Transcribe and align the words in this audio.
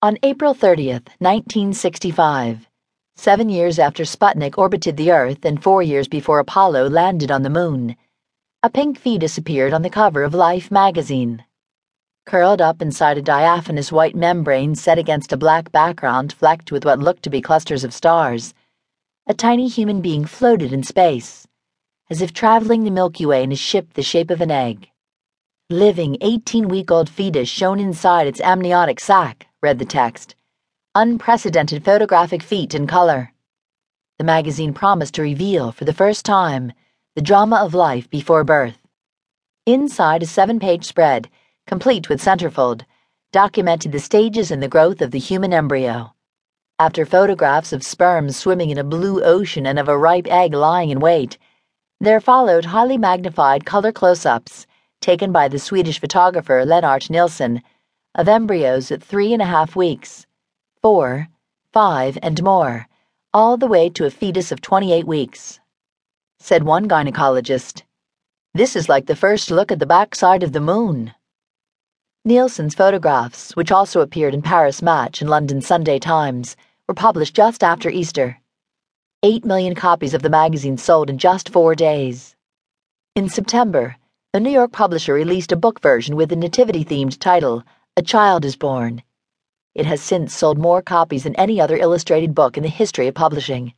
On 0.00 0.16
April 0.22 0.54
30th, 0.54 1.08
1965, 1.18 2.68
seven 3.16 3.48
years 3.48 3.80
after 3.80 4.04
Sputnik 4.04 4.56
orbited 4.56 4.96
the 4.96 5.10
Earth 5.10 5.44
and 5.44 5.60
four 5.60 5.82
years 5.82 6.06
before 6.06 6.38
Apollo 6.38 6.88
landed 6.90 7.32
on 7.32 7.42
the 7.42 7.50
Moon, 7.50 7.96
a 8.62 8.70
pink 8.70 8.96
fetus 8.96 9.36
appeared 9.38 9.72
on 9.72 9.82
the 9.82 9.90
cover 9.90 10.22
of 10.22 10.34
Life 10.34 10.70
magazine. 10.70 11.44
Curled 12.26 12.60
up 12.60 12.80
inside 12.80 13.18
a 13.18 13.22
diaphanous 13.22 13.90
white 13.90 14.14
membrane 14.14 14.76
set 14.76 14.98
against 14.98 15.32
a 15.32 15.36
black 15.36 15.72
background 15.72 16.32
flecked 16.32 16.70
with 16.70 16.84
what 16.84 17.00
looked 17.00 17.24
to 17.24 17.30
be 17.30 17.40
clusters 17.40 17.82
of 17.82 17.92
stars, 17.92 18.54
a 19.26 19.34
tiny 19.34 19.66
human 19.66 20.00
being 20.00 20.24
floated 20.24 20.72
in 20.72 20.84
space, 20.84 21.44
as 22.08 22.22
if 22.22 22.32
traveling 22.32 22.84
the 22.84 22.92
Milky 22.92 23.26
Way 23.26 23.42
in 23.42 23.50
a 23.50 23.56
ship 23.56 23.94
the 23.94 24.04
shape 24.04 24.30
of 24.30 24.40
an 24.40 24.52
egg. 24.52 24.90
Living 25.70 26.16
18 26.20 26.68
week 26.68 26.92
old 26.92 27.10
fetus 27.10 27.48
shown 27.48 27.80
inside 27.80 28.28
its 28.28 28.40
amniotic 28.40 29.00
sac 29.00 29.47
read 29.60 29.80
the 29.80 29.84
text. 29.84 30.36
Unprecedented 30.94 31.84
photographic 31.84 32.44
feat 32.44 32.74
in 32.74 32.86
color. 32.86 33.32
The 34.18 34.24
magazine 34.24 34.72
promised 34.72 35.14
to 35.14 35.22
reveal, 35.22 35.72
for 35.72 35.84
the 35.84 35.92
first 35.92 36.24
time, 36.24 36.72
the 37.16 37.22
drama 37.22 37.56
of 37.56 37.74
life 37.74 38.08
before 38.08 38.44
birth. 38.44 38.78
Inside 39.66 40.22
a 40.22 40.26
seven 40.26 40.60
page 40.60 40.84
spread, 40.84 41.28
complete 41.66 42.08
with 42.08 42.20
centerfold, 42.20 42.82
documented 43.32 43.90
the 43.90 43.98
stages 43.98 44.52
in 44.52 44.60
the 44.60 44.68
growth 44.68 45.00
of 45.00 45.10
the 45.10 45.18
human 45.18 45.52
embryo. 45.52 46.14
After 46.78 47.04
photographs 47.04 47.72
of 47.72 47.82
sperm 47.82 48.30
swimming 48.30 48.70
in 48.70 48.78
a 48.78 48.84
blue 48.84 49.24
ocean 49.24 49.66
and 49.66 49.80
of 49.80 49.88
a 49.88 49.98
ripe 49.98 50.28
egg 50.28 50.54
lying 50.54 50.90
in 50.90 51.00
wait, 51.00 51.36
there 52.00 52.20
followed 52.20 52.66
highly 52.66 52.96
magnified 52.96 53.66
color 53.66 53.90
close 53.90 54.24
ups 54.24 54.68
taken 55.00 55.32
by 55.32 55.48
the 55.48 55.58
Swedish 55.58 55.98
photographer 55.98 56.64
Lennart 56.64 57.10
Nilsson 57.10 57.60
of 58.18 58.26
embryos 58.26 58.90
at 58.90 59.00
three 59.00 59.32
and 59.32 59.40
a 59.40 59.44
half 59.44 59.76
weeks, 59.76 60.26
four, 60.82 61.28
five, 61.72 62.18
and 62.20 62.42
more, 62.42 62.88
all 63.32 63.56
the 63.56 63.68
way 63.68 63.88
to 63.88 64.06
a 64.06 64.10
fetus 64.10 64.50
of 64.50 64.60
28 64.60 65.06
weeks. 65.06 65.60
Said 66.40 66.64
one 66.64 66.88
gynecologist, 66.88 67.84
This 68.54 68.74
is 68.74 68.88
like 68.88 69.06
the 69.06 69.14
first 69.14 69.52
look 69.52 69.70
at 69.70 69.78
the 69.78 69.86
backside 69.86 70.42
of 70.42 70.52
the 70.52 70.60
moon. 70.60 71.14
Nilsson's 72.24 72.74
photographs, 72.74 73.54
which 73.54 73.70
also 73.70 74.00
appeared 74.00 74.34
in 74.34 74.42
Paris 74.42 74.82
Match 74.82 75.20
and 75.20 75.30
London 75.30 75.60
Sunday 75.60 76.00
Times, 76.00 76.56
were 76.88 76.94
published 76.94 77.36
just 77.36 77.62
after 77.62 77.88
Easter. 77.88 78.40
Eight 79.22 79.44
million 79.44 79.76
copies 79.76 80.12
of 80.12 80.22
the 80.22 80.28
magazine 80.28 80.76
sold 80.76 81.08
in 81.08 81.18
just 81.18 81.50
four 81.50 81.76
days. 81.76 82.34
In 83.14 83.28
September, 83.28 83.94
a 84.34 84.40
New 84.40 84.50
York 84.50 84.72
publisher 84.72 85.14
released 85.14 85.52
a 85.52 85.56
book 85.56 85.80
version 85.80 86.16
with 86.16 86.32
a 86.32 86.36
nativity 86.36 86.84
themed 86.84 87.16
title 87.20 87.62
a 87.98 88.00
Child 88.00 88.44
is 88.44 88.54
Born. 88.54 89.02
It 89.74 89.84
has 89.84 90.00
since 90.00 90.32
sold 90.32 90.56
more 90.56 90.80
copies 90.80 91.24
than 91.24 91.34
any 91.34 91.60
other 91.60 91.76
illustrated 91.76 92.32
book 92.32 92.56
in 92.56 92.62
the 92.62 92.68
history 92.68 93.08
of 93.08 93.16
publishing. 93.16 93.74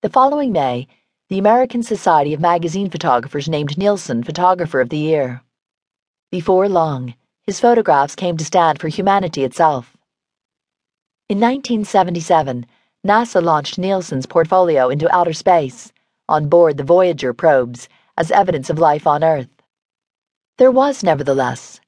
The 0.00 0.08
following 0.08 0.52
May, 0.52 0.88
the 1.28 1.36
American 1.36 1.82
Society 1.82 2.32
of 2.32 2.40
Magazine 2.40 2.88
Photographers 2.88 3.46
named 3.46 3.76
Nilsson 3.76 4.22
Photographer 4.22 4.80
of 4.80 4.88
the 4.88 4.96
Year. 4.96 5.42
Before 6.30 6.66
long, 6.66 7.12
his 7.42 7.60
photographs 7.60 8.14
came 8.14 8.38
to 8.38 8.44
stand 8.46 8.80
for 8.80 8.88
humanity 8.88 9.44
itself. 9.44 9.94
In 11.28 11.38
1977, 11.38 12.64
NASA 13.06 13.42
launched 13.42 13.76
Nilsson's 13.76 14.24
portfolio 14.24 14.88
into 14.88 15.14
outer 15.14 15.34
space 15.34 15.92
on 16.26 16.48
board 16.48 16.78
the 16.78 16.84
Voyager 16.84 17.34
probes 17.34 17.86
as 18.16 18.30
evidence 18.30 18.70
of 18.70 18.78
life 18.78 19.06
on 19.06 19.22
Earth. 19.22 19.60
There 20.56 20.70
was, 20.70 21.02
nevertheless, 21.02 21.81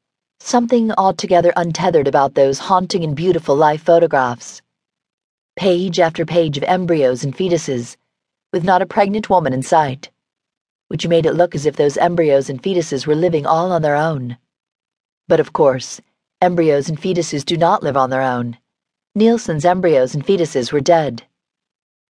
Something 0.54 0.92
altogether 0.92 1.52
untethered 1.56 2.06
about 2.06 2.34
those 2.34 2.58
haunting 2.58 3.02
and 3.02 3.16
beautiful 3.16 3.56
life 3.56 3.82
photographs. 3.82 4.60
Page 5.56 5.98
after 5.98 6.26
page 6.26 6.56
of 6.58 6.64
embryos 6.64 7.24
and 7.24 7.34
fetuses, 7.34 7.96
with 8.52 8.62
not 8.62 8.82
a 8.82 8.86
pregnant 8.86 9.30
woman 9.30 9.52
in 9.52 9.62
sight, 9.62 10.10
which 10.88 11.08
made 11.08 11.24
it 11.24 11.32
look 11.32 11.54
as 11.54 11.66
if 11.66 11.76
those 11.76 11.96
embryos 11.96 12.50
and 12.50 12.62
fetuses 12.62 13.06
were 13.06 13.14
living 13.14 13.46
all 13.46 13.72
on 13.72 13.82
their 13.82 13.96
own. 13.96 14.36
But 15.26 15.40
of 15.40 15.52
course, 15.52 16.00
embryos 16.42 16.88
and 16.88 17.00
fetuses 17.00 17.44
do 17.44 17.56
not 17.56 17.82
live 17.82 17.96
on 17.96 18.10
their 18.10 18.22
own. 18.22 18.58
Nilsson's 19.14 19.64
embryos 19.64 20.14
and 20.14 20.26
fetuses 20.26 20.72
were 20.72 20.80
dead. 20.80 21.24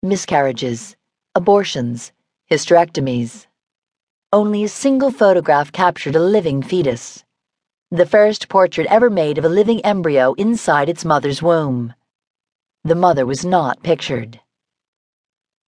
Miscarriages, 0.01 0.95
abortions, 1.35 2.11
hysterectomies. 2.49 3.45
Only 4.31 4.63
a 4.63 4.69
single 4.69 5.11
photograph 5.11 5.71
captured 5.71 6.15
a 6.15 6.19
living 6.19 6.63
fetus 6.63 7.23
the 7.93 8.07
first 8.07 8.49
portrait 8.49 8.87
ever 8.87 9.07
made 9.07 9.37
of 9.37 9.45
a 9.45 9.49
living 9.49 9.79
embryo 9.85 10.33
inside 10.33 10.89
its 10.89 11.05
mother's 11.05 11.43
womb. 11.43 11.93
The 12.83 12.95
mother 12.95 13.23
was 13.23 13.45
not 13.45 13.83
pictured. 13.83 14.39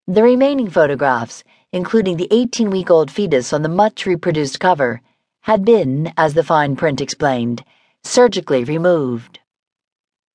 The 0.08 0.24
remaining 0.24 0.68
photographs, 0.68 1.44
including 1.70 2.16
the 2.16 2.26
18 2.32 2.68
week 2.68 2.90
old 2.90 3.12
fetus 3.12 3.52
on 3.52 3.62
the 3.62 3.68
much 3.68 4.06
reproduced 4.06 4.58
cover, 4.58 5.02
had 5.42 5.64
been, 5.64 6.12
as 6.16 6.34
the 6.34 6.42
fine 6.42 6.74
print 6.74 7.00
explained, 7.00 7.64
surgically 8.02 8.64
removed. 8.64 9.38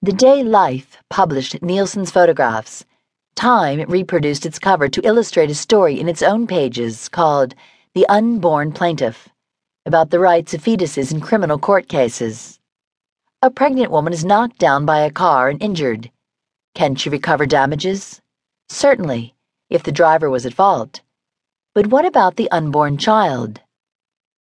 The 0.01 0.13
day 0.13 0.45
Life 0.45 0.95
published 1.09 1.61
Nilsson's 1.61 2.09
photographs, 2.09 2.85
Time 3.35 3.81
reproduced 3.89 4.45
its 4.45 4.59
cover 4.59 4.87
to 4.87 5.05
illustrate 5.05 5.51
a 5.51 5.55
story 5.55 5.99
in 5.99 6.07
its 6.07 6.21
own 6.21 6.47
pages 6.47 7.09
called 7.09 7.53
The 7.93 8.07
Unborn 8.07 8.71
Plaintiff 8.71 9.27
about 9.85 10.11
the 10.11 10.19
rights 10.19 10.53
of 10.53 10.63
fetuses 10.63 11.11
in 11.11 11.19
criminal 11.19 11.57
court 11.57 11.87
cases. 11.87 12.59
A 13.41 13.49
pregnant 13.49 13.89
woman 13.89 14.13
is 14.13 14.23
knocked 14.23 14.59
down 14.59 14.85
by 14.85 14.99
a 14.99 15.09
car 15.09 15.49
and 15.49 15.61
injured. 15.61 16.11
Can 16.75 16.93
she 16.93 17.09
recover 17.09 17.47
damages? 17.47 18.21
Certainly, 18.69 19.33
if 19.71 19.81
the 19.81 19.91
driver 19.91 20.29
was 20.29 20.45
at 20.45 20.53
fault. 20.53 21.01
But 21.73 21.87
what 21.87 22.05
about 22.05 22.35
the 22.35 22.51
unborn 22.51 22.97
child? 22.97 23.59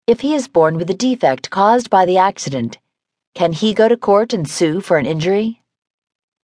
If 0.08 0.20
he 0.20 0.36
is 0.36 0.50
born 0.50 0.76
with 0.76 0.90
a 0.90 0.94
defect 0.94 1.50
caused 1.50 1.90
by 1.90 2.06
the 2.06 2.18
accident, 2.18 2.78
can 3.34 3.54
he 3.54 3.74
go 3.74 3.88
to 3.88 3.96
court 3.96 4.34
and 4.34 4.50
sue 4.50 4.82
for 4.82 4.98
an 4.98 5.06
injury? 5.06 5.64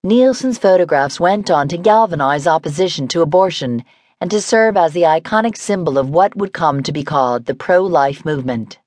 Nilsson's 0.05 0.59
photographs 0.59 1.19
went 1.19 1.51
on 1.51 1.67
to 1.69 1.79
galvanize 1.79 2.47
opposition 2.47 3.09
to 3.09 3.23
abortion 3.23 3.85
and 4.21 4.31
to 4.31 4.41
serve 4.41 4.77
as 4.77 4.93
the 4.93 5.03
iconic 5.03 5.57
symbol 5.57 5.99
of 5.99 6.11
what 6.11 6.37
would 6.37 6.53
come 6.53 6.83
to 6.85 6.93
be 6.93 7.03
called 7.03 7.47
the 7.47 7.55
pro 7.55 7.83
life 7.83 8.25
movement. 8.25 8.79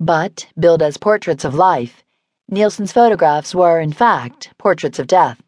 But, 0.00 0.46
billed 0.58 0.82
as 0.82 0.98
portraits 0.98 1.42
of 1.42 1.54
life, 1.54 2.04
Nilsson's 2.50 2.92
photographs 2.92 3.54
were, 3.54 3.80
in 3.80 3.94
fact, 3.94 4.52
portraits 4.58 4.98
of 4.98 5.06
death. 5.06 5.40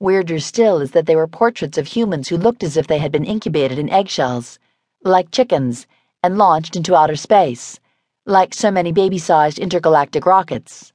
Weirder 0.00 0.40
still 0.40 0.80
is 0.80 0.90
that 0.90 1.06
they 1.06 1.14
were 1.14 1.28
portraits 1.28 1.78
of 1.78 1.86
humans 1.86 2.28
who 2.28 2.36
looked 2.36 2.64
as 2.64 2.76
if 2.76 2.88
they 2.88 2.98
had 2.98 3.12
been 3.12 3.24
incubated 3.24 3.78
in 3.78 3.88
eggshells, 3.88 4.58
like 5.04 5.30
chickens, 5.30 5.86
and 6.20 6.36
launched 6.36 6.74
into 6.74 6.96
outer 6.96 7.14
space, 7.14 7.78
like 8.26 8.54
so 8.54 8.72
many 8.72 8.90
baby 8.90 9.18
sized 9.18 9.60
intergalactic 9.60 10.26
rockets. 10.26 10.92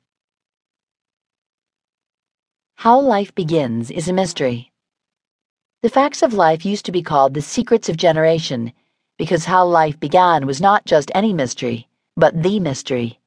How 2.76 3.00
life 3.00 3.34
begins 3.34 3.90
is 3.90 4.10
a 4.10 4.14
mystery. 4.14 4.74
The 5.82 5.90
facts 5.90 6.22
of 6.22 6.34
life 6.34 6.66
used 6.66 6.86
to 6.88 6.92
be 6.92 7.02
called 7.02 7.36
the 7.36 7.42
secrets 7.42 7.88
of 7.88 7.96
generation, 7.96 8.74
because 9.18 9.46
how 9.46 9.66
life 9.66 9.98
began 9.98 10.46
was 10.46 10.60
not 10.60 10.84
just 10.86 11.10
any 11.16 11.32
mystery 11.32 11.88
but 12.18 12.44
the 12.44 12.62
mystery, 12.62 13.20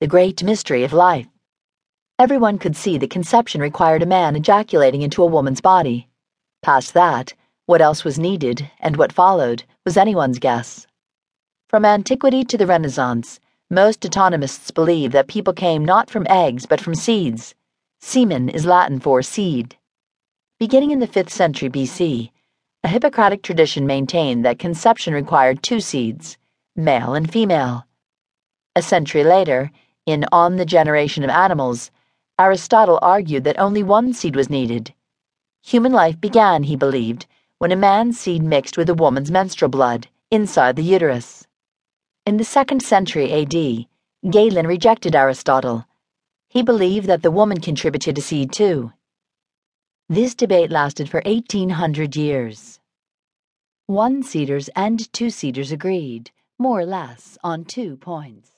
the 0.00 0.06
great 0.06 0.42
mystery 0.42 0.84
of 0.84 0.92
life. 0.92 1.26
Everyone 2.18 2.58
could 2.58 2.76
see 2.76 2.98
that 2.98 3.08
conception 3.08 3.62
required 3.62 4.02
a 4.02 4.06
man 4.06 4.36
ejaculating 4.36 5.00
into 5.00 5.22
a 5.22 5.26
woman's 5.26 5.62
body. 5.62 6.08
Past 6.62 6.92
that, 6.92 7.32
what 7.64 7.80
else 7.80 8.04
was 8.04 8.18
needed, 8.18 8.70
and 8.80 8.96
what 8.96 9.14
followed, 9.14 9.64
was 9.86 9.96
anyone's 9.96 10.38
guess. 10.38 10.86
From 11.70 11.86
antiquity 11.86 12.44
to 12.44 12.58
the 12.58 12.66
Renaissance, 12.66 13.40
most 13.70 14.04
anatomists 14.04 14.70
believe 14.70 15.12
that 15.12 15.26
people 15.26 15.54
came 15.54 15.82
not 15.82 16.10
from 16.10 16.26
eggs 16.28 16.66
but 16.66 16.82
from 16.82 16.94
seeds. 16.94 17.54
Semen 18.02 18.50
is 18.50 18.66
Latin 18.66 19.00
for 19.00 19.22
seed. 19.22 19.76
Beginning 20.58 20.90
in 20.90 20.98
the 20.98 21.08
5th 21.08 21.30
century 21.30 21.70
BC, 21.70 22.30
a 22.82 22.88
Hippocratic 22.88 23.42
tradition 23.42 23.86
maintained 23.86 24.44
that 24.44 24.58
conception 24.58 25.14
required 25.14 25.62
two 25.62 25.80
seeds, 25.80 26.36
male 26.76 27.14
and 27.14 27.32
female. 27.32 27.86
A 28.76 28.82
century 28.82 29.22
later, 29.22 29.70
in 30.04 30.24
On 30.32 30.56
the 30.56 30.66
Generation 30.66 31.22
of 31.22 31.30
Animals, 31.30 31.92
Aristotle 32.40 32.98
argued 33.00 33.44
that 33.44 33.58
only 33.58 33.84
one 33.84 34.12
seed 34.12 34.34
was 34.34 34.50
needed. 34.50 34.92
Human 35.62 35.92
life 35.92 36.20
began, 36.20 36.64
he 36.64 36.74
believed, 36.74 37.26
when 37.58 37.70
a 37.70 37.76
man's 37.76 38.18
seed 38.18 38.42
mixed 38.42 38.76
with 38.76 38.90
a 38.90 38.94
woman's 38.94 39.30
menstrual 39.30 39.68
blood 39.68 40.08
inside 40.32 40.74
the 40.74 40.82
uterus. 40.82 41.46
In 42.26 42.36
the 42.36 42.44
second 42.44 42.82
century 42.82 43.32
AD, 43.32 43.86
Galen 44.28 44.66
rejected 44.66 45.14
Aristotle. 45.14 45.86
He 46.48 46.62
believed 46.62 47.06
that 47.06 47.22
the 47.22 47.30
woman 47.30 47.60
contributed 47.60 48.18
a 48.18 48.22
seed 48.22 48.52
too. 48.52 48.92
This 50.08 50.34
debate 50.34 50.72
lasted 50.72 51.08
for 51.08 51.22
1800 51.24 52.16
years. 52.16 52.80
One 53.86 54.24
seeders 54.24 54.68
and 54.74 55.12
two 55.12 55.30
seeders 55.30 55.70
agreed, 55.70 56.32
more 56.58 56.80
or 56.80 56.86
less, 56.86 57.38
on 57.44 57.64
two 57.64 57.96
points. 57.96 58.53